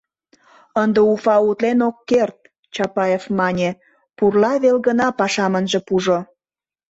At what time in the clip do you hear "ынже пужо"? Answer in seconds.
5.59-6.19